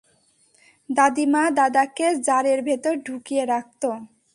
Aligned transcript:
দাদিমা 0.89 1.43
দাদাকে 1.57 2.07
জারের 2.27 2.59
ভেতর 2.67 2.93
ঢুকিয়ে 3.05 3.43
রাখত। 3.45 3.83